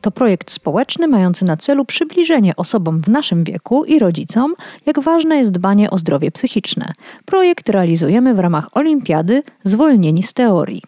[0.00, 4.54] To projekt społeczny mający na celu przybliżenie osobom w naszym wieku i rodzicom,
[4.86, 6.92] jak ważne jest dbanie o zdrowie psychiczne.
[7.24, 10.82] Projekt realizujemy w ramach Olimpiady Zwolnieni z teorii.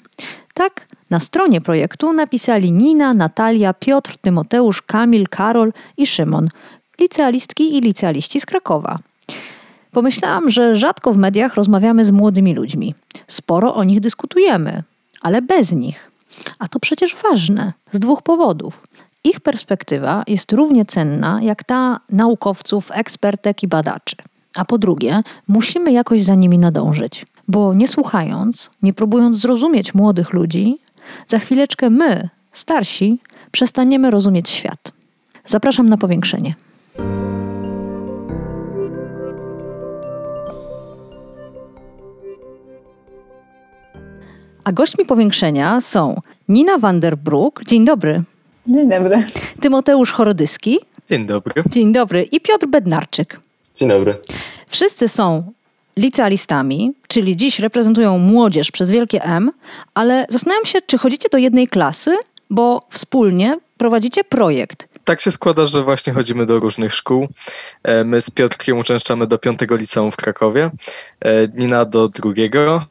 [0.54, 6.48] Tak, na stronie projektu napisali Nina, Natalia, Piotr, Tymoteusz, Kamil, Karol i Szymon,
[7.00, 8.96] licealistki i licealiści z Krakowa.
[9.92, 12.94] Pomyślałam, że rzadko w mediach rozmawiamy z młodymi ludźmi.
[13.26, 14.82] Sporo o nich dyskutujemy,
[15.22, 16.11] ale bez nich.
[16.59, 18.82] A to przecież ważne z dwóch powodów.
[19.24, 24.16] Ich perspektywa jest równie cenna jak ta naukowców, ekspertek i badaczy.
[24.56, 30.33] A po drugie, musimy jakoś za nimi nadążyć, bo nie słuchając, nie próbując zrozumieć młodych
[30.33, 30.78] ludzi,
[31.27, 33.19] za chwileczkę my, starsi,
[33.50, 34.92] przestaniemy rozumieć świat.
[35.47, 36.55] Zapraszam na powiększenie.
[44.64, 48.16] A gośćmi powiększenia są Nina Vanderbroek, dzień dobry.
[48.66, 49.24] Dzień dobry.
[49.60, 50.78] Tymoteusz Chorodyski.
[51.10, 51.62] Dzień dobry.
[51.70, 52.22] Dzień dobry.
[52.22, 53.41] I Piotr Bednarczyk.
[53.74, 54.14] Dzień dobry.
[54.66, 55.52] Wszyscy są
[55.96, 59.50] licealistami, czyli dziś reprezentują młodzież przez wielkie M,
[59.94, 62.16] ale zastanawiam się, czy chodzicie do jednej klasy,
[62.50, 64.88] bo wspólnie prowadzicie projekt.
[65.04, 67.28] Tak się składa, że właśnie chodzimy do różnych szkół.
[67.82, 70.70] E, my z Piotrkiem uczęszczamy do piątego liceum w Krakowie,
[71.20, 72.84] e, Nina do drugiego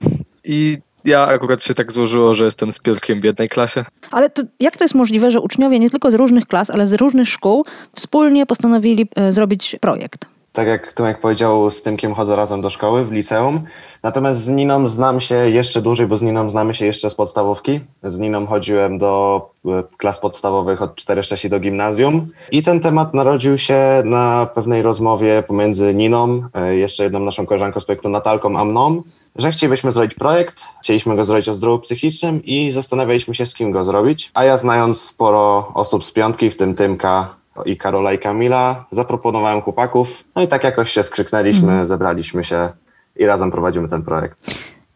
[0.44, 3.86] i ja akurat się tak złożyło, że jestem z Piotrkiem w jednej klasie.
[4.12, 6.94] Ale to, jak to jest możliwe, że uczniowie nie tylko z różnych klas, ale z
[6.94, 10.26] różnych szkół wspólnie postanowili e, zrobić projekt?
[10.54, 13.62] Tak jak Tomek powiedział, z Tymkiem chodzę razem do szkoły w liceum.
[14.04, 17.80] Natomiast z Niną znam się jeszcze dłużej, bo z Niną znamy się jeszcze z podstawówki.
[18.04, 22.28] Z Niną chodziłem do e, klas podstawowych od 4-6 do gimnazjum.
[22.52, 27.80] I ten temat narodził się na pewnej rozmowie pomiędzy Niną, e, jeszcze jedną naszą koleżanką
[27.80, 29.04] z projektu Natalką, a mną,
[29.36, 33.72] że chcielibyśmy zrobić projekt, chcieliśmy go zrobić o zdrowiu psychicznym i zastanawialiśmy się, z kim
[33.72, 34.32] go zrobić.
[34.34, 39.62] A ja znając sporo osób z piątki, w tym Tymka i Karola i Kamila, zaproponowałem
[39.62, 40.24] chłopaków.
[40.36, 41.86] No i tak jakoś się skrzyknęliśmy, Mhm.
[41.86, 42.70] zebraliśmy się
[43.16, 44.56] i razem prowadzimy ten projekt.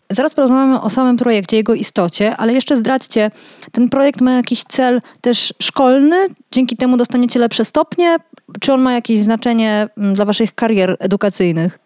[0.09, 3.31] Zaraz porozmawiamy o samym projekcie, jego istocie, ale jeszcze zdradźcie,
[3.71, 6.15] ten projekt ma jakiś cel też szkolny,
[6.51, 8.17] dzięki temu dostaniecie lepsze stopnie,
[8.59, 11.79] czy on ma jakieś znaczenie mm, dla waszych karier edukacyjnych?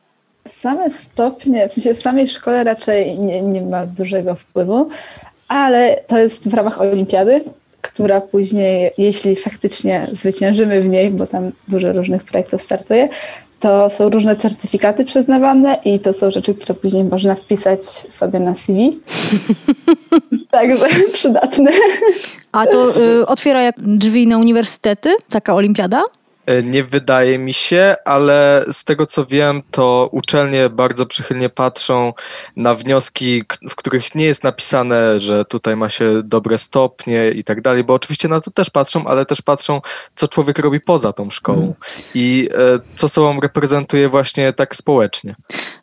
[0.52, 4.90] Same stopnie, w sensie w samej szkole raczej nie, nie ma dużego wpływu,
[5.48, 7.44] ale to jest w ramach olimpiady,
[7.82, 13.10] która później, jeśli faktycznie zwyciężymy w niej, bo tam dużo różnych projektów startuje,
[13.60, 18.56] to są różne certyfikaty przyznawane i to są rzeczy, które później można wpisać sobie na
[18.56, 19.00] CV.
[20.52, 21.72] Także przydatne.
[22.52, 26.04] A to y, otwiera jak drzwi na uniwersytety, taka olimpiada?
[26.50, 32.14] E, Nie wydaje mi się, ale z tego co wiem, to uczelnie bardzo przychylnie patrzą
[32.56, 37.62] na wnioski, w których nie jest napisane, że tutaj ma się dobre stopnie i tak
[37.62, 39.82] dalej, bo oczywiście na to też patrzą, ale też patrzą,
[40.16, 41.74] co człowiek robi poza tą szkołą
[42.16, 45.36] i e, co sobą reprezentuje właśnie tak społecznie.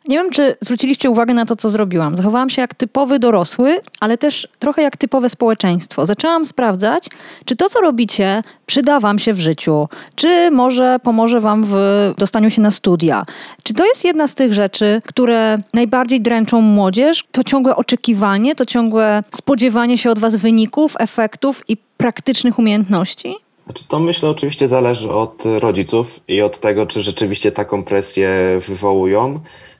[0.07, 2.15] Nie wiem, czy zwróciliście uwagę na to, co zrobiłam.
[2.15, 6.05] Zachowałam się jak typowy dorosły, ale też trochę jak typowe społeczeństwo.
[6.05, 7.07] Zaczęłam sprawdzać,
[7.45, 9.85] czy to, co robicie, przyda wam się w życiu,
[10.15, 11.75] czy może pomoże wam w
[12.17, 13.23] dostaniu się na studia.
[13.63, 17.23] Czy to jest jedna z tych rzeczy, które najbardziej dręczą młodzież?
[17.31, 23.35] To ciągłe oczekiwanie, to ciągłe spodziewanie się od was wyników, efektów i praktycznych umiejętności?
[23.65, 28.29] Znaczy, to myślę oczywiście zależy od rodziców i od tego, czy rzeczywiście taką presję
[28.67, 29.39] wywołują.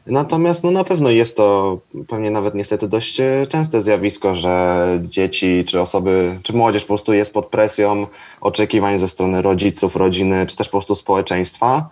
[0.10, 5.66] Natomiast no, na pewno jest to pewnie nawet niestety dość e, częste zjawisko, że dzieci
[5.68, 8.08] czy osoby, czy młodzież po prostu jest pod presją
[8.42, 11.90] oczekiwań ze strony rodziców, rodziny, czy też po prostu społeczeństwa.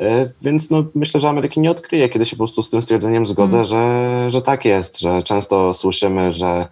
[0.00, 3.26] E, Więc no, myślę, że Ameryki nie odkryje, kiedy się po prostu z tym stwierdzeniem
[3.26, 6.68] zgodzę, że, że tak jest, że często słyszymy, że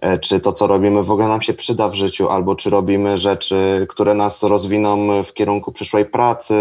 [0.00, 3.18] e, czy to, co robimy, w ogóle nam się przyda w życiu, albo czy robimy
[3.18, 6.54] rzeczy, które nas rozwiną w kierunku przyszłej pracy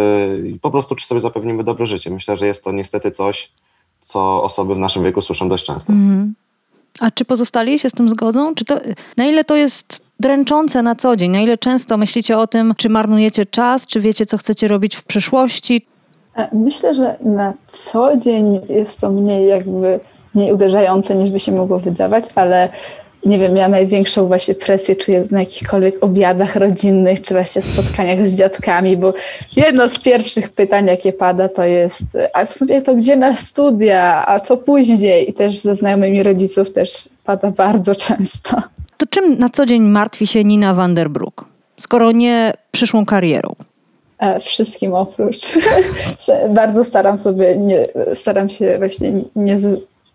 [0.55, 2.09] i po prostu, czy sobie zapewnimy dobre życie.
[2.09, 3.51] Myślę, że jest to niestety coś,
[4.07, 5.93] co osoby w naszym wieku słyszą dość często.
[6.99, 8.55] A czy pozostali się z tym zgodzą?
[8.55, 8.75] Czy to,
[9.17, 11.31] na ile to jest dręczące na co dzień?
[11.31, 15.03] Na ile często myślicie o tym, czy marnujecie czas, czy wiecie, co chcecie robić w
[15.03, 15.85] przyszłości?
[16.35, 19.99] E, Myślę, że na co dzień jest to mniej jakby
[20.35, 22.69] mniej uderzające niż by się mogło wydawać, ale
[23.27, 28.35] nie wiem, ja największą właśnie presję czuję na jakichkolwiek obiadach rodzinnych, czy właśnie spotkaniach z
[28.35, 29.13] dziadkami, bo
[29.55, 32.03] jedno z pierwszych pytań, jakie pada, to jest,
[32.33, 35.29] a w sumie to gdzie na studia, a co później?
[35.29, 38.61] I też ze znajomymi rodziców też pada bardzo często.
[38.97, 41.45] To czym na co dzień martwi się Nina Vanderbrook,
[41.79, 43.55] skoro nie przyszłą karierą?
[44.19, 45.41] E, wszystkim oprócz.
[46.49, 49.59] bardzo staram sobie, nie, staram się właśnie nie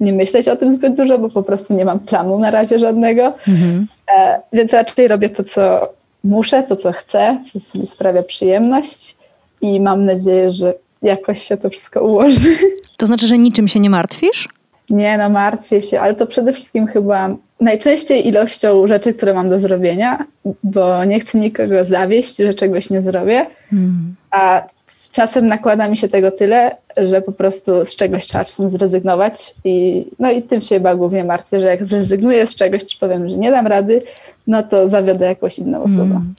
[0.02, 3.26] nie myśleć o tym zbyt dużo, bo po prostu nie mam planu na razie żadnego.
[3.48, 3.86] Mhm.
[4.16, 5.88] E, więc raczej robię to, co
[6.24, 9.16] muszę, to, co chcę, co mi sprawia przyjemność
[9.60, 12.56] i mam nadzieję, że jakoś się to wszystko ułoży.
[12.96, 14.48] To znaczy, że niczym się nie martwisz?
[14.90, 19.60] Nie, no martwię się, ale to przede wszystkim chyba najczęściej ilością rzeczy, które mam do
[19.60, 20.24] zrobienia,
[20.62, 23.46] bo nie chcę nikogo zawieść, że czegoś nie zrobię.
[23.70, 24.14] Hmm.
[24.30, 28.68] A z czasem nakłada mi się tego tyle, że po prostu z czegoś trzeba czasem
[28.68, 29.54] zrezygnować.
[29.64, 33.28] I, no i tym się chyba głównie martwię, że jak zrezygnuję z czegoś, czy powiem,
[33.28, 34.02] że nie dam rady,
[34.46, 35.96] no to zawiodę jakąś inną osobę.
[35.96, 36.34] Hmm.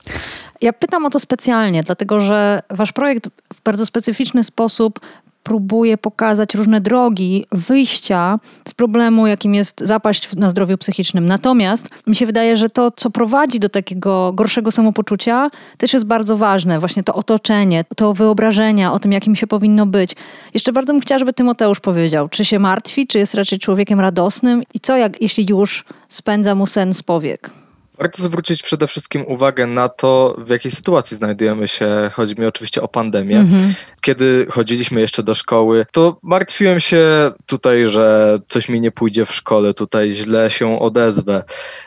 [0.60, 5.00] Ja pytam o to specjalnie, dlatego że wasz projekt w bardzo specyficzny sposób
[5.44, 8.38] próbuje pokazać różne drogi wyjścia
[8.68, 11.26] z problemu, jakim jest zapaść na zdrowiu psychicznym.
[11.26, 16.36] Natomiast mi się wydaje, że to, co prowadzi do takiego gorszego samopoczucia, też jest bardzo
[16.36, 16.78] ważne.
[16.78, 20.12] Właśnie to otoczenie, to wyobrażenia o tym, jakim się powinno być.
[20.54, 24.62] Jeszcze bardzo bym chciała, żeby Tymoteusz powiedział, czy się martwi, czy jest raczej człowiekiem radosnym
[24.74, 27.50] i co, jak, jeśli już spędza mu sen z powiek.
[27.98, 32.10] Warto zwrócić przede wszystkim uwagę na to, w jakiej sytuacji znajdujemy się.
[32.12, 33.38] Chodzi mi oczywiście o pandemię.
[33.38, 33.74] Mhm.
[34.04, 39.34] Kiedy chodziliśmy jeszcze do szkoły, to martwiłem się tutaj, że coś mi nie pójdzie w
[39.34, 41.44] szkole, tutaj źle się odezwę.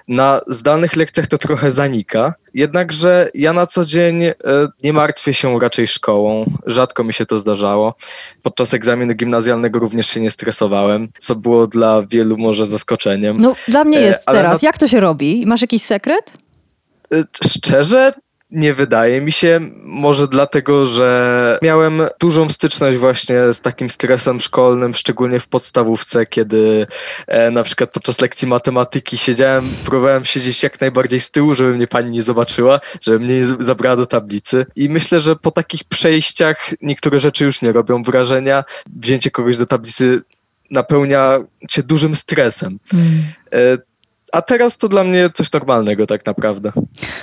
[0.07, 2.33] Na zdalnych lekcjach to trochę zanika.
[2.53, 4.33] Jednakże ja na co dzień e,
[4.83, 6.45] nie martwię się raczej szkołą.
[6.65, 7.95] Rzadko mi się to zdarzało.
[8.41, 13.37] Podczas egzaminu gimnazjalnego również się nie stresowałem, co było dla wielu może zaskoczeniem.
[13.39, 14.61] No, dla mnie e, jest teraz.
[14.61, 14.67] Na...
[14.67, 15.45] Jak to się robi?
[15.45, 16.31] Masz jakiś sekret?
[17.13, 18.13] E, szczerze,
[18.51, 24.93] nie wydaje mi się, może dlatego, że miałem dużą styczność właśnie z takim stresem szkolnym,
[24.93, 26.87] szczególnie w podstawówce, kiedy
[27.27, 31.87] e, na przykład podczas lekcji matematyki siedziałem, próbowałem siedzieć jak najbardziej z tyłu, żeby mnie
[31.87, 34.65] pani nie zobaczyła, żeby mnie nie zabrała do tablicy.
[34.75, 38.63] I myślę, że po takich przejściach niektóre rzeczy już nie robią wrażenia.
[38.95, 40.21] Wzięcie kogoś do tablicy
[40.71, 41.39] napełnia
[41.69, 42.79] cię dużym stresem.
[42.93, 43.77] Mm.
[44.33, 46.71] A teraz to dla mnie coś normalnego tak naprawdę.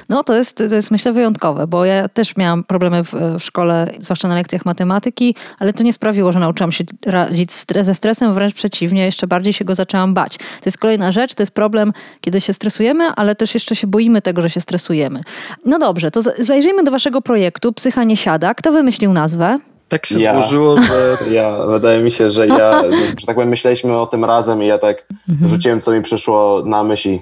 [0.08, 3.90] No to jest, to jest myślę wyjątkowe, bo ja też miałam problemy w, w szkole,
[3.98, 8.54] zwłaszcza na lekcjach matematyki, ale to nie sprawiło, że nauczyłam się radzić ze stresem, wręcz
[8.54, 10.36] przeciwnie, jeszcze bardziej się go zaczęłam bać.
[10.38, 14.22] To jest kolejna rzecz, to jest problem, kiedy się stresujemy, ale też jeszcze się boimy
[14.22, 15.20] tego, że się stresujemy.
[15.64, 18.54] No dobrze, to zajrzyjmy do waszego projektu Psycha nie siada.
[18.54, 19.56] Kto wymyślił nazwę?
[19.94, 21.16] Tak się ja, złożyło, że...
[21.38, 22.82] Ja, wydaje mi się, że ja,
[23.18, 25.50] że tak powiem, myśleliśmy o tym razem i ja tak mhm.
[25.50, 27.18] rzuciłem, co mi przyszło na myśl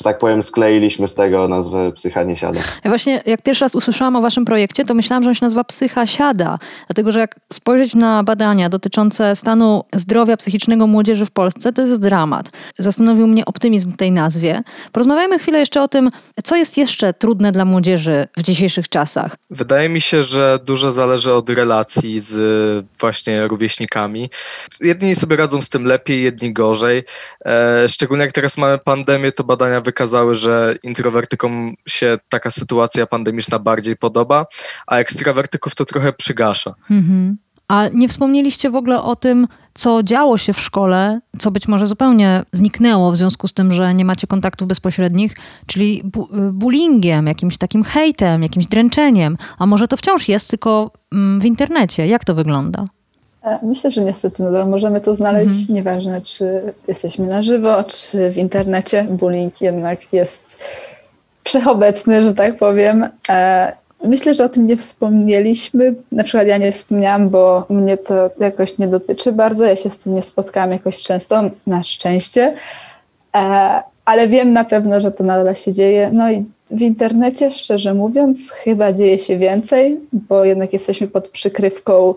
[0.00, 2.60] że tak powiem, skleiliśmy z tego nazwę Psycha nie siada.
[2.84, 5.64] Ja właśnie jak pierwszy raz usłyszałam o waszym projekcie, to myślałam, że on się nazywa
[5.64, 11.72] Psycha siada, dlatego że jak spojrzeć na badania dotyczące stanu zdrowia psychicznego młodzieży w Polsce,
[11.72, 12.50] to jest dramat.
[12.78, 14.62] Zastanowił mnie optymizm w tej nazwie.
[14.92, 16.10] Porozmawiajmy chwilę jeszcze o tym,
[16.44, 19.36] co jest jeszcze trudne dla młodzieży w dzisiejszych czasach.
[19.50, 24.30] Wydaje mi się, że dużo zależy od relacji z właśnie rówieśnikami.
[24.80, 27.02] Jedni sobie radzą z tym lepiej, jedni gorzej.
[27.46, 33.58] E, szczególnie jak teraz mamy pandemię, to badania wykazały, że introwertykom się taka sytuacja pandemiczna
[33.58, 34.46] bardziej podoba,
[34.86, 36.74] a ekstrawertyków to trochę przygasza.
[36.90, 37.38] Mhm.
[37.68, 41.86] A nie wspomnieliście w ogóle o tym, co działo się w szkole, co być może
[41.86, 47.58] zupełnie zniknęło w związku z tym, że nie macie kontaktów bezpośrednich, czyli bu bullyingiem, jakimś
[47.58, 49.36] takim hejtem, jakimś dręczeniem.
[49.58, 52.06] A może to wciąż jest tylko mm, w internecie?
[52.06, 52.84] Jak to wygląda?
[53.44, 55.74] E, myślę, że niestety nadal możemy to znaleźć, mhm.
[55.74, 59.06] nieważne czy jesteśmy na żywo, czy w internecie.
[59.10, 60.56] Bullying jednak jest
[61.44, 63.08] wszechobecny, że tak powiem.
[63.28, 63.72] E,
[64.04, 65.94] myślę, że o tym nie wspomnieliśmy.
[66.12, 69.64] Na przykład ja nie wspomniałam, bo mnie to jakoś nie dotyczy bardzo.
[69.64, 72.54] Ja się z tym nie spotkałam jakoś często, na szczęście.
[73.36, 76.10] E, ale wiem na pewno, że to nadal się dzieje.
[76.12, 82.14] No i w internecie, szczerze mówiąc, chyba dzieje się więcej, bo jednak jesteśmy pod przykrywką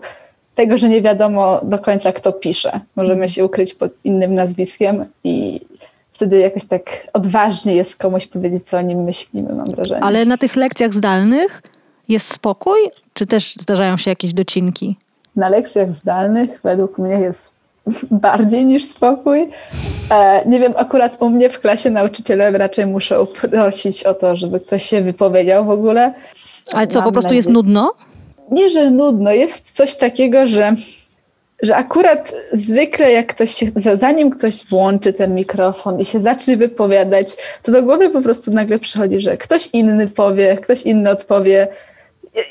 [0.54, 2.80] tego, że nie wiadomo do końca, kto pisze.
[2.96, 3.28] Możemy mhm.
[3.28, 5.60] się ukryć pod innym nazwiskiem i
[6.12, 10.02] wtedy jakoś tak odważnie jest komuś powiedzieć, co o nim myślimy, mam wrażenie.
[10.02, 11.62] Ale na tych lekcjach zdalnych
[12.08, 12.78] jest spokój,
[13.14, 14.96] czy też zdarzają się jakieś docinki?
[15.36, 17.50] Na lekcjach zdalnych według mnie jest
[18.26, 19.50] bardziej niż spokój.
[20.10, 24.60] E, nie wiem, akurat u mnie w klasie nauczyciele raczej muszą prosić o to, żeby
[24.60, 26.14] ktoś się wypowiedział w ogóle.
[26.72, 27.92] Ale co, po prostu jest nudno?
[28.50, 30.74] Nie, że nudno, jest coś takiego, że,
[31.62, 37.36] że akurat zwykle jak ktoś się, zanim ktoś włączy ten mikrofon i się zacznie wypowiadać,
[37.62, 41.68] to do głowy po prostu nagle przychodzi, że ktoś inny powie, ktoś inny odpowie.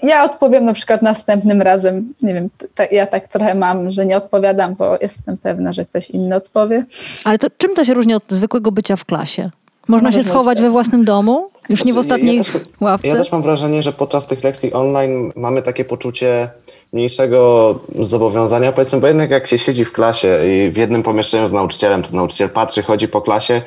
[0.04, 2.50] Ja odpowiem na przykład następnym razem, nie wiem,
[2.92, 6.86] ja tak trochę mam, że nie odpowiadam, bo jestem pewna, że ktoś inny odpowie.
[7.24, 9.52] Ale to czym to się różni od zwykłego bycia w klasie?
[9.88, 11.50] Można się schować we własnym domu?
[11.70, 13.08] Już nie w znaczy, ostatniej ja też, ławce?
[13.08, 16.50] Ja też mam wrażenie, że podczas tych lekcji online mamy takie poczucie
[16.94, 21.54] mniejszego zobowiązania, powiedzmy, bo jednak jak się siedzi w klasie i w jednym pomieszczeniu z
[21.54, 23.62] nauczycielem, to nauczyciel patrzy, chodzi po klasie,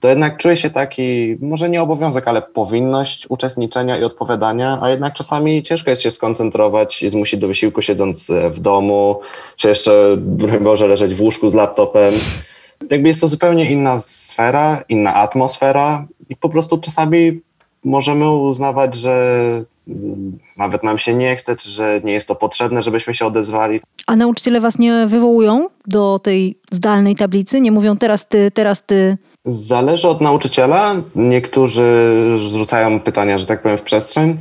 [0.00, 5.14] to jednak czuje się taki, może nie obowiązek, ale powinność uczestniczenia i odpowiadania, a jednak
[5.14, 9.20] czasami ciężko jest się skoncentrować i zmusić do wysiłku siedząc w domu,
[9.56, 12.14] czy jeszcze, broń Boże, leżeć w łóżku z laptopem.
[12.92, 17.40] Jakby jest to zupełnie inna sfera, inna atmosfera i po prostu czasami
[17.84, 19.64] możemy uznawać, że
[20.56, 23.80] nawet nam się nie chce, czy że nie jest to potrzebne, żebyśmy się odezwali.
[24.06, 27.60] A nauczyciele was nie wywołują do tej zdalnej tablicy?
[27.60, 29.16] Nie mówią teraz ty, teraz ty?
[29.44, 30.94] Zależy od nauczyciela.
[31.16, 31.84] Niektórzy
[32.36, 34.38] rzucają pytania, że tak powiem, w przestrzeń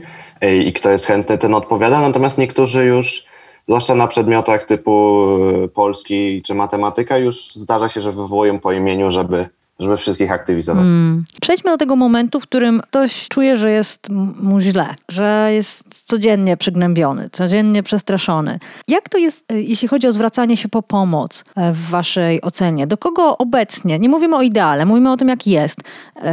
[0.66, 3.31] i kto jest chętny, ten odpowiada, natomiast niektórzy już
[3.68, 5.26] zwłaszcza na przedmiotach typu
[5.64, 9.50] e, polski czy matematyka, już zdarza się, że wywołują po imieniu, żeby,
[9.80, 10.84] żeby wszystkich aktywizować.
[10.84, 11.26] Mm.
[11.42, 14.10] Przejdźmy do tego momentu, w którym ktoś czuje, że jest
[14.42, 18.60] mu źle, że jest codziennie przygnębiony, codziennie przestraszony.
[18.88, 22.88] Jak to jest, e, jeśli chodzi o zwracanie się po pomoc e, w waszej ocenie?
[22.88, 25.80] Do kogo obecnie, nie mówimy o ideale, mówimy o tym, jak jest,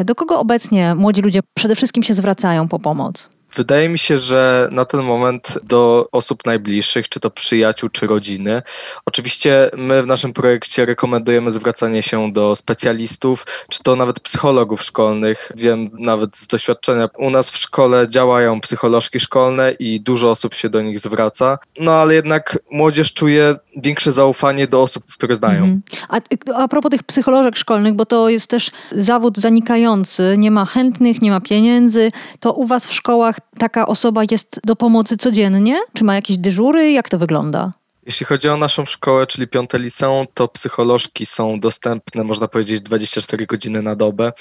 [0.04, 3.37] do kogo obecnie młodzi ludzie przede wszystkim się zwracają po pomoc?
[3.54, 8.62] Wydaje mi się, że na ten moment do osób najbliższych, czy to przyjaciół, czy rodziny.
[9.06, 15.52] Oczywiście my w naszym projekcie rekomendujemy zwracanie się do specjalistów, czy to nawet psychologów szkolnych.
[15.56, 20.68] Wiem nawet z doświadczenia, u nas w szkole działają psycholożki szkolne i dużo osób się
[20.68, 21.58] do nich zwraca.
[21.80, 25.64] No ale jednak młodzież czuje większe zaufanie do osób, które znają.
[25.64, 25.82] Mhm.
[26.08, 31.22] A, a propos tych psycholożek szkolnych, bo to jest też zawód zanikający, nie ma chętnych,
[31.22, 35.76] nie ma pieniędzy, to u was w szkołach taka osoba jest do pomocy codziennie?
[35.92, 36.92] Czy ma jakieś dyżury?
[36.92, 37.72] Jak to wygląda?
[38.06, 43.46] Jeśli chodzi o naszą szkołę, czyli piąte liceum, to psycholożki są dostępne, można powiedzieć, 24
[43.46, 44.32] godziny na dobę.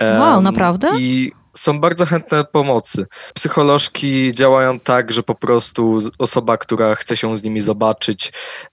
[0.00, 0.88] Wow, naprawdę?
[0.98, 3.06] I są bardzo chętne pomocy.
[3.34, 8.32] Psycholożki działają tak, że po prostu osoba, która chce się z nimi zobaczyć,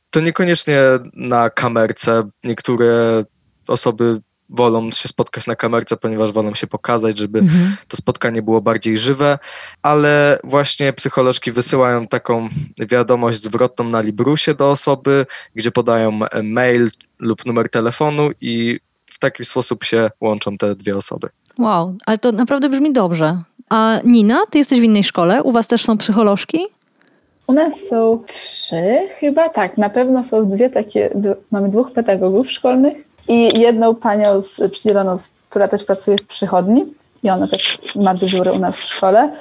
[0.10, 0.82] to niekoniecznie
[1.14, 2.30] na kamerce.
[2.44, 3.24] Niektóre
[3.68, 7.76] osoby wolą się spotkać na kamerce, ponieważ wolą się pokazać, żeby mhm.
[7.88, 9.40] to spotkanie było bardziej żywe,
[9.82, 17.46] ale właśnie psycholożki wysyłają taką wiadomość zwrotną na Librusie do osoby, gdzie podają mail lub
[17.46, 21.30] numer telefonu i w taki sposób się łączą te dwie osoby.
[21.58, 23.38] Wow, ale to naprawdę brzmi dobrze.
[23.70, 26.60] A Nina, ty jesteś w innej szkole, u was też są psycholożki?
[27.48, 29.78] U nas są trzy, chyba tak.
[29.78, 31.10] Na pewno są dwie takie,
[31.52, 35.16] mamy dwóch pedagogów szkolnych i jedną panią z, przydzieloną,
[35.50, 36.86] która też pracuje w przychodni
[37.24, 39.32] i ona też ma dyżury u nas w szkole.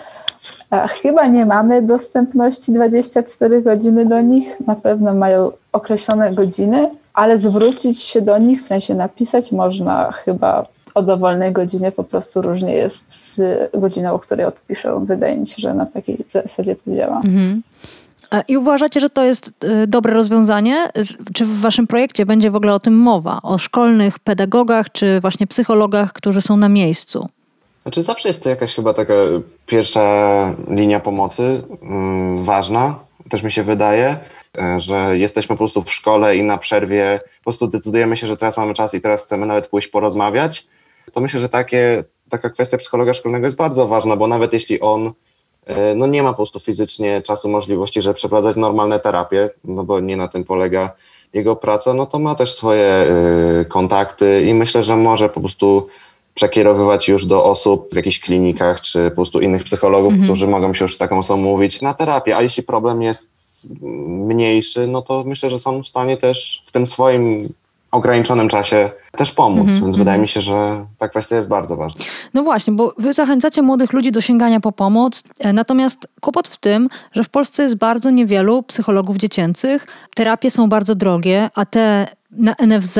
[1.03, 8.03] Chyba nie mamy dostępności 24 godziny do nich, na pewno mają określone godziny, ale zwrócić
[8.03, 10.67] się do nich, w sensie napisać można chyba
[10.99, 13.41] o dowolnej godzinie, po prostu różnie jest z
[13.75, 15.01] godziną, o której odpiszę.
[15.05, 17.17] Wydaje mi się, że na takiej zasadzie to działa.
[17.25, 17.63] Mhm.
[18.49, 20.91] I uważacie, że to jest y, dobre rozwiązanie?
[21.35, 23.41] Czy w waszym projekcie będzie w ogóle o tym mowa?
[23.43, 27.27] O szkolnych pedagogach, czy właśnie psychologach, którzy są na miejscu?
[27.83, 29.15] Znaczy zawsze jest to jakaś chyba taka
[29.67, 30.05] pierwsza
[30.71, 32.99] linia pomocy, yy, ważna,
[33.31, 34.17] też mi się wydaje,
[34.57, 38.37] yy, że jesteśmy po prostu w szkole i na przerwie po prostu decydujemy się, że
[38.37, 40.67] teraz mamy czas i teraz chcemy nawet pójść porozmawiać.
[41.19, 45.13] To myślę, że takie, taka kwestia psychologa szkolnego jest bardzo ważna, bo nawet jeśli on
[45.69, 50.01] E, no nie ma po prostu fizycznie czasu, możliwości, żeby przeprowadzać normalne terapie, no bo
[50.01, 50.93] nie na tym polega
[51.33, 55.87] jego praca, no to ma też swoje e, kontakty i myślę, że może po prostu
[56.35, 60.25] przekierowywać już do osób w jakichś klinikach, czy po prostu innych psychologów, mhm.
[60.25, 63.31] którzy mogą się już z taką osobą mówić na terapię, a jeśli problem jest
[64.07, 67.49] mniejszy, no to myślę, że są w stanie też w tym swoim
[67.91, 69.83] ograniczonym czasie też pomóc, mm -hmm.
[69.83, 72.05] więc wydaje mi się, że ta kwestia jest bardzo ważna.
[72.35, 76.57] No właśnie, bo wy zachęcacie młodych ludzi do sięgania po pomoc, e, natomiast kłopot w
[76.57, 82.07] tym, że w Polsce jest bardzo niewielu psychologów dziecięcych, terapie są bardzo drogie, a te
[82.31, 82.99] na NFZ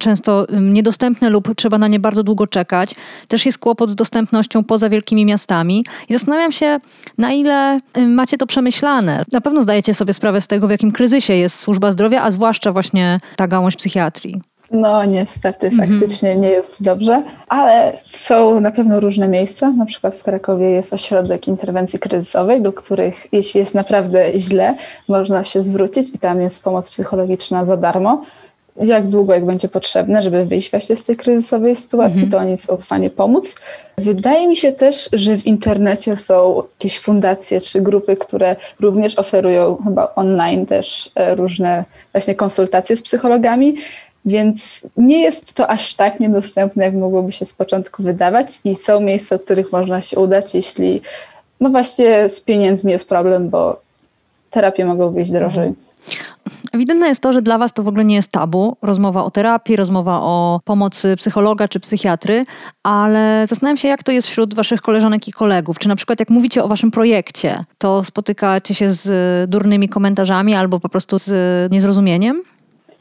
[0.00, 2.94] często niedostępne lub trzeba na nie bardzo długo czekać.
[3.28, 5.84] Też jest kłopot z dostępnością poza wielkimi miastami.
[6.08, 6.80] I zastanawiam się,
[7.18, 9.24] na ile macie to przemyślane.
[9.32, 12.72] Na pewno zdajecie sobie sprawę z tego, w jakim kryzysie jest służba zdrowia, a zwłaszcza
[12.72, 14.40] właśnie ta gałąź psychiatrii.
[14.70, 15.90] No niestety, Mhm.
[16.00, 19.70] faktycznie nie jest dobrze, ale są na pewno różne miejsca.
[19.70, 24.74] Na przykład w Krakowie jest ośrodek interwencji kryzysowej, do których jeśli jest naprawdę źle,
[25.08, 28.22] można się zwrócić i tam jest pomoc psychologiczna za darmo.
[28.76, 32.30] Jak długo, jak będzie potrzebne, żeby wyjść właśnie z tej kryzysowej sytuacji, Mhm.
[32.32, 33.54] to oni są w stanie pomóc.
[33.98, 39.76] Wydaje mi się też, że w internecie są jakieś fundacje czy grupy, które również oferują
[39.84, 43.76] chyba online też e, różne właśnie konsultacje z psychologami.
[44.24, 49.00] Więc nie jest to aż tak niedostępne, jak mogłoby się z początku wydawać, i są
[49.00, 51.00] miejsca, do których można się udać, jeśli
[51.60, 53.80] no właśnie z pieniędzmi jest problem, bo
[54.50, 55.72] terapie mogą wyjść drożej.
[56.72, 58.76] Ewidentne jest to, że dla Was to w ogóle nie jest tabu.
[58.82, 62.44] Rozmowa o terapii, rozmowa o pomocy psychologa czy psychiatry,
[62.82, 65.78] ale zastanawiam się, jak to jest wśród Waszych koleżanek i kolegów.
[65.78, 70.80] Czy na przykład, jak mówicie o Waszym projekcie, to spotykacie się z durnymi komentarzami albo
[70.80, 71.32] po prostu z
[71.72, 72.42] niezrozumieniem?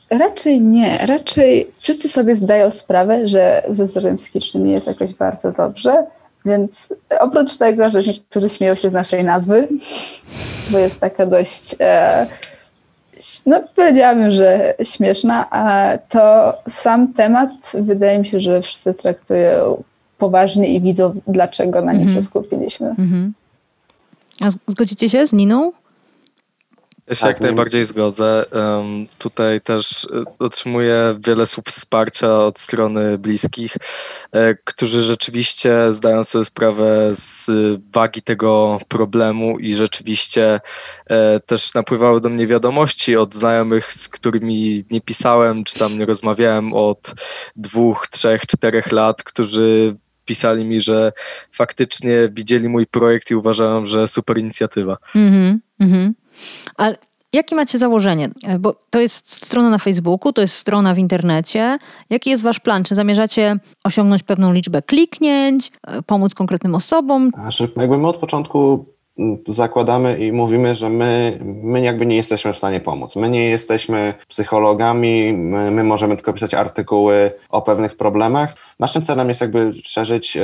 [0.10, 0.98] Raczej nie.
[0.98, 6.05] Raczej wszyscy sobie zdają sprawę, że ze zdrowiem psychicznym nie jest jakoś bardzo dobrze.
[6.45, 9.67] Więc oprócz tego, że niektórzy śmieją się z naszej nazwy,
[10.69, 12.27] bo jest taka dość, e,
[13.46, 19.84] no powiedziałabym, że śmieszna, a to sam temat wydaje mi się, że wszyscy traktują
[20.17, 22.15] poważnie i widzą, dlaczego na nim Mhm.
[22.15, 22.89] się skupiliśmy.
[22.89, 23.34] Mhm.
[24.41, 25.72] A z- zgodzicie się z Niną?
[27.07, 28.45] Ja się Tak, jak nie- najbardziej zgodzę.
[28.51, 33.77] Em, tutaj też e, otrzymuję wiele słów wsparcia od strony bliskich,
[34.31, 37.50] e, którzy rzeczywiście zdają sobie sprawę z
[37.93, 40.62] wagi tego problemu i rzeczywiście
[41.10, 46.05] e, też napływały do mnie wiadomości od znajomych, z którymi nie pisałem, czy tam nie
[46.05, 47.13] rozmawiałem od
[47.55, 49.95] dwóch, trzech, czterech lat, którzy
[50.25, 51.12] pisali mi, że
[51.51, 54.98] faktycznie widzieli mój projekt i uważają, że super inicjatywa.
[55.15, 56.13] Mhm, mhm.
[56.78, 56.98] Ale
[57.34, 58.30] jakie macie założenie?
[58.48, 61.78] E, Bo to jest strona na Facebooku, to jest strona w internecie.
[62.10, 62.84] Jaki jest wasz plan?
[62.84, 67.30] Czy zamierzacie osiągnąć pewną liczbę kliknięć, e, pomóc konkretnym osobom?
[67.34, 68.86] Znaczy, jakby my od początku
[69.48, 73.16] zakładamy i mówimy, że my, my jakby nie jesteśmy w stanie pomóc.
[73.16, 78.56] My nie jesteśmy psychologami, my, my możemy tylko pisać artykuły o pewnych problemach.
[78.80, 80.42] Naszym celem jest jakby szerzyć e,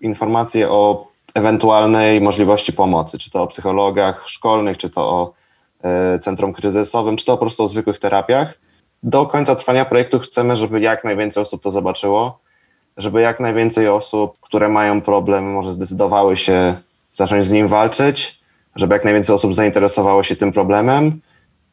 [0.00, 5.32] informacje o ewentualnej możliwości pomocy, czy to o psychologach szkolnych, czy to o
[5.82, 8.58] e, centrum kryzysowym, czy to po prostu o zwykłych terapiach.
[9.02, 12.38] Do końca trwania projektu chcemy, żeby jak najwięcej osób to zobaczyło,
[12.96, 16.74] żeby jak najwięcej osób, które mają problem, może zdecydowały się
[17.12, 18.40] zacząć z nim walczyć,
[18.76, 21.20] żeby jak najwięcej osób zainteresowało się tym problemem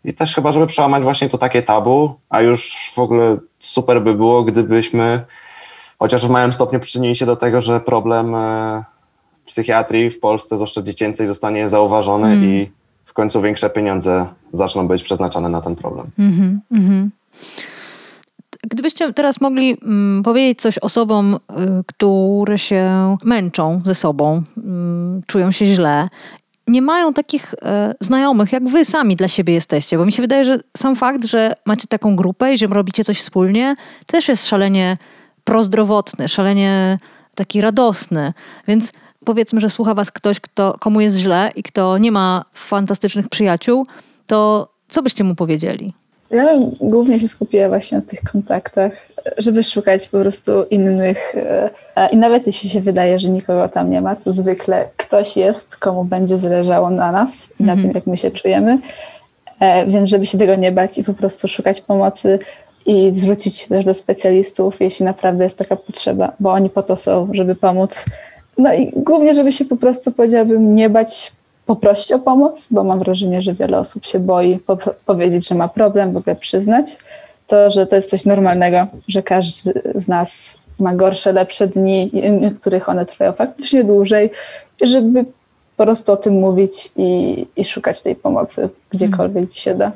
[0.04, 4.14] i też chyba, żeby przełamać właśnie to takie tabu, a już w ogóle super by
[4.14, 5.26] było, gdybyśmy
[6.00, 8.84] chociaż w małym stopniu przyczynili się do tego, że problem e,
[9.46, 12.46] psychiatrii w Polsce, zwłaszcza dziecięcej, zostanie zauważony Mm.
[12.46, 12.72] i
[13.06, 16.08] w końcu większe pieniądze zaczną być przeznaczane na ten problem.
[16.20, 17.12] Mhm, mhm.
[18.64, 21.38] Gdybyście teraz mogli mm, powiedzieć coś osobom, y,
[21.88, 26.08] które się męczą ze sobą, mm, czują się źle,
[26.68, 30.46] nie mają takich e, znajomych, jak wy sami dla siebie jesteście, bo mi się wydaje,
[30.46, 34.98] że sam fakt, że macie taką grupę i że robicie coś wspólnie, też jest szalenie
[35.44, 36.98] prozdrowotny, szalenie
[37.36, 38.34] taki radosny.
[38.68, 38.92] Więc
[39.26, 43.86] powiedzmy, że słucha was ktoś, kto, komu jest źle i kto nie ma fantastycznych przyjaciół,
[44.28, 45.94] to co byście mu powiedzieli?
[46.32, 48.92] Ja bym głównie się skupiła właśnie na tych kontaktach,
[49.38, 51.36] żeby szukać po prostu innych.
[51.96, 55.76] e, I nawet jeśli się wydaje, że nikogo tam nie ma, to zwykle ktoś jest,
[55.78, 57.82] komu będzie zależało na nas i na Mhm.
[57.82, 58.80] tym, jak my się czujemy.
[59.60, 62.40] E, Więc żeby się tego nie bać i po prostu szukać pomocy
[62.86, 66.96] i zwrócić się też do specjalistów, jeśli naprawdę jest taka potrzeba, bo oni po to
[66.98, 68.06] są, żeby pomóc.
[68.58, 71.32] No i głównie, żeby się po prostu, powiedziałabym, nie bać
[71.66, 75.68] poprosić o pomoc, bo mam wrażenie, że wiele osób się boi po powiedzieć, że ma
[75.68, 76.98] problem, w ogóle przyznać.
[77.48, 82.32] To, że to jest coś normalnego, że każdy z nas ma gorsze, lepsze dni, i
[82.32, 84.32] niektórych one trwają faktycznie dłużej,
[84.82, 85.26] żeby
[85.78, 89.92] po prostu o tym mówić i, i szukać tej pomocy gdziekolwiek się da.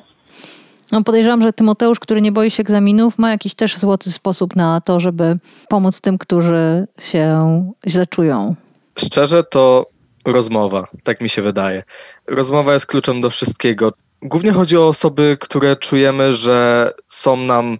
[0.91, 4.82] No podejrzewam, że Tymoteusz, który nie boi się egzaminów, ma jakiś też złoty sposób na
[4.82, 5.34] to, żeby
[5.69, 8.56] pomóc tym, którzy się źle czują.
[8.99, 9.86] Szczerze to
[10.25, 11.84] rozmowa, tak mi się wydaje.
[12.28, 13.93] Rozmowa jest kluczem do wszystkiego.
[14.21, 17.78] Głównie chodzi o osoby, które czujemy, że są nam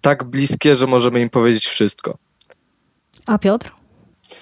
[0.00, 2.18] tak bliskie, że możemy im powiedzieć wszystko.
[3.26, 3.72] A Piotr?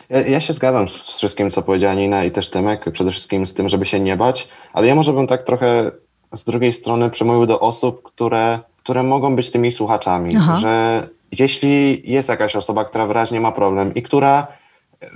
[0.09, 3.55] Ja, ja się zgadzam z wszystkim, co powiedziała Nina i też Tymek, przede wszystkim z
[3.55, 5.91] tym, żeby się nie bać, ale ja może bym tak trochę
[6.35, 10.57] z drugiej strony przemówił do osób, które, które mogą być tymi słuchaczami, Aha.
[10.57, 11.07] że
[11.39, 14.47] jeśli jest jakaś osoba, która wyraźnie ma problem i która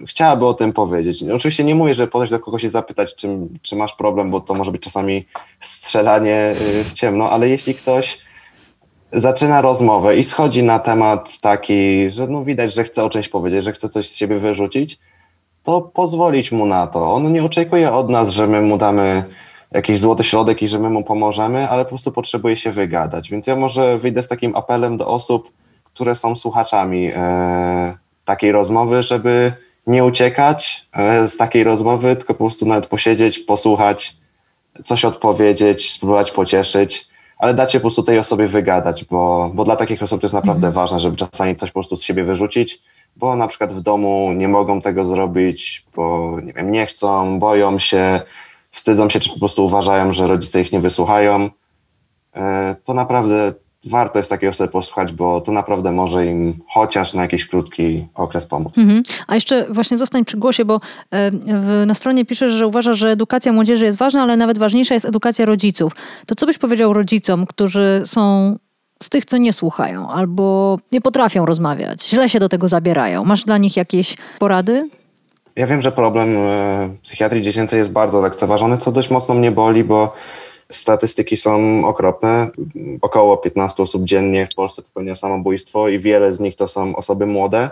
[0.06, 1.22] chciałaby o tym powiedzieć.
[1.22, 3.28] Oczywiście nie mówię, że podejść do kogoś i zapytać, czy,
[3.62, 5.26] czy masz problem, bo to może być czasami
[5.60, 8.18] strzelanie y, w ciemno, ale jeśli ktoś
[9.12, 13.64] zaczyna rozmowę i schodzi na temat taki, że no widać, że chce o czymś powiedzieć,
[13.64, 14.98] że chce coś z siebie wyrzucić,
[15.62, 17.12] to pozwolić mu na to.
[17.12, 19.24] On nie oczekuje od nas, że my mu damy
[19.72, 23.30] jakiś złoty środek i że my mu pomożemy, ale po prostu potrzebuje się wygadać.
[23.30, 25.52] Więc ja może wyjdę z takim apelem do osób,
[25.84, 29.52] które są słuchaczami e, takiej rozmowy, żeby
[29.86, 34.16] nie uciekać e, z takiej rozmowy, tylko po prostu nawet posiedzieć, posłuchać,
[34.84, 39.76] coś odpowiedzieć, spróbować pocieszyć, ale dać się po prostu tej osobie wygadać, bo, bo dla
[39.76, 40.72] takich osób to jest naprawdę Mhm.
[40.72, 42.82] ważne, żeby czasami coś po prostu z siebie wyrzucić,
[43.16, 47.78] bo na przykład w domu nie mogą tego zrobić, bo nie wiem, nie chcą, boją
[47.78, 48.20] się,
[48.70, 51.50] wstydzą się, czy po prostu uważają, że rodzice ich nie wysłuchają.
[52.36, 53.52] E, To naprawdę
[53.84, 58.46] warto jest takiej osoby posłuchać, bo to naprawdę może im chociaż na jakiś krótki okres
[58.46, 58.78] pomóc.
[58.78, 59.02] Mhm.
[59.26, 61.30] A jeszcze właśnie zostań przy głosie, bo e,
[61.86, 65.46] na stronie piszesz, że uważasz, że edukacja młodzieży jest ważna, ale nawet ważniejsza jest edukacja
[65.46, 65.92] rodziców.
[66.26, 68.56] To co byś powiedział rodzicom, którzy są
[69.02, 73.24] z tych, co nie słuchają albo nie potrafią rozmawiać, źle się do tego zabierają?
[73.24, 74.82] Masz dla nich jakieś porady?
[75.58, 79.84] Ja wiem, że problem e, psychiatrii dziecięcej jest bardzo lekceważony, co dość mocno mnie boli,
[79.84, 80.14] bo
[80.68, 82.50] statystyki są okropne.
[83.00, 87.26] Około 15 osób dziennie w Polsce popełnia samobójstwo i wiele z nich to są osoby
[87.26, 87.70] młode.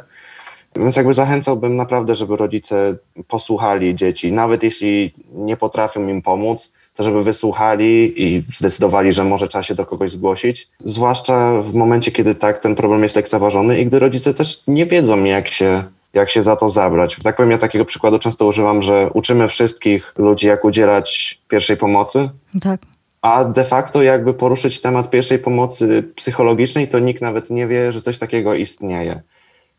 [0.77, 2.94] Więc jakby zachęcałbym naprawdę, żeby rodzice
[3.29, 9.49] posłuchali dzieci, nawet jeśli nie potrafią im pomóc, to żeby wysłuchali i zdecydowali, że może
[9.49, 10.68] trzeba się do kogoś zgłosić.
[10.81, 15.25] Zwłaszcza w momencie, kiedy tak ten problem jest lekceważony i gdy rodzice też nie wiedzą,
[15.25, 15.85] jak się,
[16.16, 17.16] jak się za to zabrać.
[17.22, 22.29] Tak powiem, ja takiego przykładu często używam, że uczymy wszystkich ludzi, jak udzielać pierwszej pomocy,
[22.62, 22.81] Tak.
[23.22, 28.02] a de facto jakby poruszyć temat pierwszej pomocy psychologicznej, to nikt nawet nie wie, że
[28.02, 29.22] coś takiego istnieje.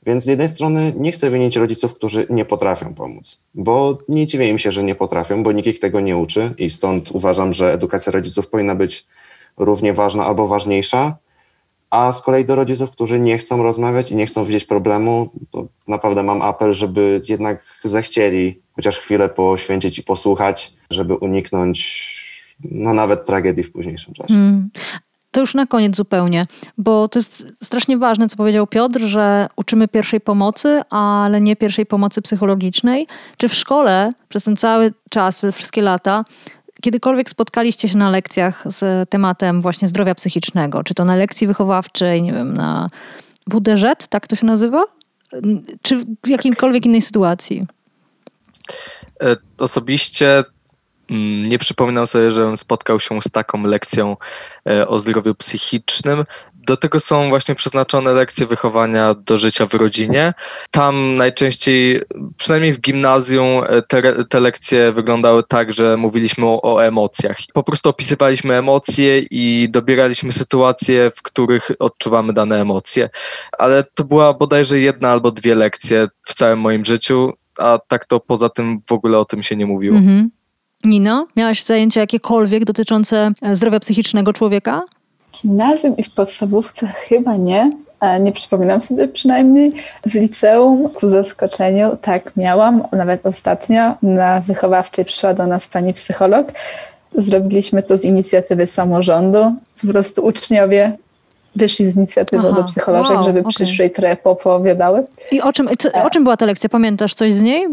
[0.05, 4.47] Więc z jednej strony nie chcę winić rodziców, którzy nie potrafią pomóc, bo nie dziwię
[4.47, 7.73] im się, że nie potrafią, bo nikt ich tego nie uczy i stąd uważam, że
[7.73, 9.05] edukacja rodziców powinna być
[9.57, 11.17] równie ważna albo ważniejsza.
[11.89, 15.67] A z kolei do rodziców, którzy nie chcą rozmawiać i nie chcą widzieć problemu, to
[15.87, 22.07] naprawdę mam apel, żeby jednak zechcieli chociaż chwilę poświęcić i posłuchać, żeby uniknąć
[22.71, 24.33] no nawet tragedii w późniejszym czasie.
[24.33, 24.69] Mm.
[25.31, 26.45] To już na koniec zupełnie,
[26.77, 31.85] bo to jest strasznie ważne, co powiedział Piotr, że uczymy pierwszej pomocy, ale nie pierwszej
[31.85, 33.07] pomocy psychologicznej.
[33.37, 36.25] Czy w szkole przez ten cały czas, wszystkie lata,
[36.81, 40.83] kiedykolwiek spotkaliście się na lekcjach z tematem właśnie zdrowia psychicznego?
[40.83, 42.87] Czy to na lekcji wychowawczej, nie wiem, na
[43.47, 44.83] WDŻ, tak to się nazywa?
[45.81, 47.63] Czy w jakimkolwiek innej sytuacji?
[49.23, 50.43] E, Osobiście
[51.09, 54.17] mm, nie przypominam sobie, żebym spotkał się z taką lekcją
[54.69, 56.23] e, o zdrowiu psychicznym.
[56.67, 60.33] Do tego są właśnie przeznaczone lekcje wychowania do życia w rodzinie.
[60.71, 62.01] Tam najczęściej,
[62.37, 67.37] przynajmniej w gimnazjum, te, te lekcje wyglądały tak, że mówiliśmy o, o emocjach.
[67.53, 73.09] Po prostu opisywaliśmy emocje i dobieraliśmy sytuacje, w których odczuwamy dane emocje.
[73.57, 78.19] Ale to była bodajże jedna albo dwie lekcje w całym moim życiu, a tak to
[78.19, 79.97] poza tym w ogóle o tym się nie mówiło.
[79.97, 80.29] Mhm.
[80.83, 84.81] Nino, miałaś zajęcia jakiekolwiek dotyczące e, zdrowia psychicznego człowieka?
[85.33, 87.71] Gimnazjum i w podstawówce chyba nie.
[88.01, 89.73] E, Nie przypominam sobie przynajmniej.
[90.05, 92.83] W liceum ku zaskoczeniu tak miałam.
[92.91, 96.51] Nawet ostatnio na wychowawczej przyszła do nas pani psycholog.
[97.17, 99.55] Zrobiliśmy to z inicjatywy samorządu.
[99.81, 100.97] Po prostu uczniowie
[101.55, 103.49] wyszli z inicjatywą Aha, do psycholożek, wow, żeby okej.
[103.51, 105.03] przyszły i trochę poopowiadały.
[105.31, 106.69] I o czym, co, o czym była ta lekcja?
[106.69, 107.67] Pamiętasz coś z niej?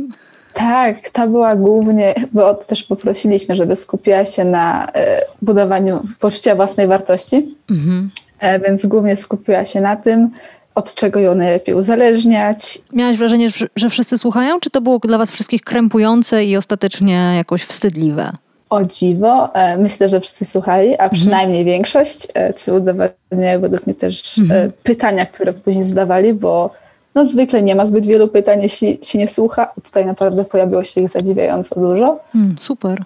[0.55, 6.87] Tak, ta była głównie, bo też poprosiliśmy, żeby skupiła się na e, budowaniu poczucia własnej
[6.87, 8.11] wartości, Mhm.
[8.41, 10.31] e, więc głównie skupiła się na tym,
[10.75, 12.79] od czego ją najlepiej uzależniać.
[12.93, 17.63] Miałaś wrażenie, że- wszyscy słuchają, czy to było dla was wszystkich krępujące i ostatecznie jakoś
[17.63, 18.31] wstydliwe?
[18.71, 23.95] O dziwo, e, myślę, że wszyscy słuchali, a przynajmniej większość, e, co udowadniają według mnie
[23.95, 26.71] też e, pytania, które później zadawali, bo
[27.15, 29.73] no, zwykle nie ma zbyt wielu pytań, jeśli się nie słucha.
[29.83, 32.19] Tutaj naprawdę pojawiło się ich zadziwiająco dużo.
[32.33, 33.03] Hmm, super.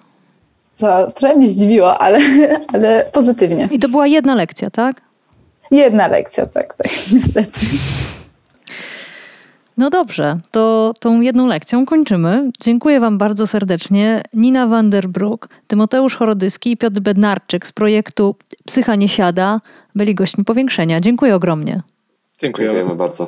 [0.77, 2.19] To trochę mnie zdziwiło, ale,
[2.73, 3.69] ale pozytywnie.
[3.71, 5.01] I to była jedna lekcja, tak?
[5.71, 7.59] Jedna lekcja, tak, tak, niestety.
[9.77, 12.51] No dobrze, to tą jedną lekcją kończymy.
[12.61, 14.21] Dziękuję Wam bardzo serdecznie.
[14.33, 19.61] Nina Vanderbroek, Tymoteusz Chorodyski i Piotr Bednarczyk z projektu Psycha nie siada
[19.95, 20.99] byli gośćmi powiększenia.
[20.99, 21.81] Dziękuję ogromnie.
[22.39, 23.27] Dziękujemy bardzo.